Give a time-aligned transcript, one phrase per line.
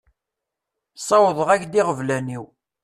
[0.99, 2.45] Ssawḍeɣ-ak-d iɣeblan-iw.